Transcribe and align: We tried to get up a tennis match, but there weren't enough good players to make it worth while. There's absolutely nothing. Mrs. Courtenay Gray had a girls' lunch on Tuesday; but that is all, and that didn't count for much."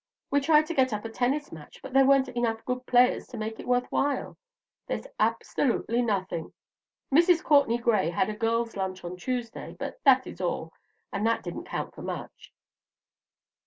We 0.31 0.39
tried 0.41 0.65
to 0.65 0.73
get 0.73 0.93
up 0.93 1.05
a 1.05 1.09
tennis 1.09 1.51
match, 1.51 1.79
but 1.79 1.93
there 1.93 2.07
weren't 2.07 2.27
enough 2.29 2.65
good 2.65 2.87
players 2.87 3.27
to 3.27 3.37
make 3.37 3.59
it 3.59 3.67
worth 3.67 3.85
while. 3.91 4.35
There's 4.87 5.05
absolutely 5.19 6.01
nothing. 6.01 6.53
Mrs. 7.13 7.43
Courtenay 7.43 7.77
Gray 7.77 8.09
had 8.09 8.27
a 8.27 8.33
girls' 8.35 8.75
lunch 8.75 9.03
on 9.03 9.15
Tuesday; 9.15 9.75
but 9.77 9.99
that 10.03 10.25
is 10.25 10.41
all, 10.41 10.73
and 11.13 11.23
that 11.27 11.43
didn't 11.43 11.65
count 11.65 11.93
for 11.93 12.01
much." 12.01 12.51